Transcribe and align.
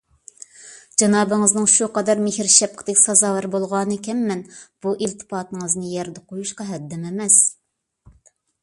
جانابىڭىزنىڭ 1.01 1.67
شۇ 1.73 1.87
قەدەر 1.97 2.23
مېھىر- 2.27 2.49
شەپقىتىگە 2.55 3.01
سازاۋەر 3.03 3.49
بولغانىكەنمەن، 3.57 4.43
بۇ 4.65 4.95
ئىلتىپاتىڭىزنى 4.99 5.95
يەردە 5.95 6.27
قويۇشقا 6.33 6.71
ھەددىم 6.75 7.11
ئەمەس. 7.13 7.43